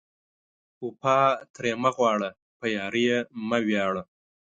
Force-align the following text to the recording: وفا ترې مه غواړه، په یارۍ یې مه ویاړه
وفا 0.83 1.19
ترې 1.53 1.71
مه 1.81 1.91
غواړه، 1.95 2.29
په 2.59 2.65
یارۍ 2.75 3.03
یې 3.09 3.19
مه 3.49 3.57
ویاړه 3.65 4.03